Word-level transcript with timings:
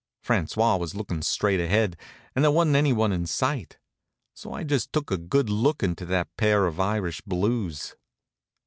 François 0.25 0.79
was 0.79 0.95
lookin' 0.95 1.21
straight 1.21 1.59
ahead, 1.59 1.95
and 2.33 2.43
there 2.43 2.49
wasn't 2.49 2.75
anyone 2.75 3.11
in 3.11 3.27
sight. 3.27 3.77
So 4.33 4.51
I 4.51 4.63
just 4.63 4.91
took 4.91 5.11
a 5.11 5.17
good 5.19 5.47
look 5.47 5.83
into 5.83 6.07
that 6.07 6.35
pair 6.37 6.65
of 6.65 6.79
Irish 6.79 7.21
blues. 7.21 7.95